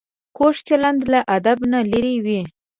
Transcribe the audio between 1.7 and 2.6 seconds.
نه لرې وي